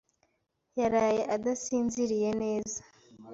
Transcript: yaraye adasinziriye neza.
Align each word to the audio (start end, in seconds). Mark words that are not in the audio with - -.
yaraye 0.79 1.21
adasinziriye 1.35 2.29
neza. 2.41 2.79